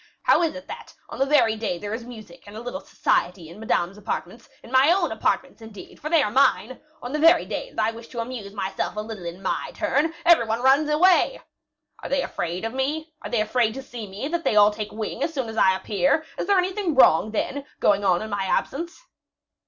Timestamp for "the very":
1.19-1.55, 7.13-7.45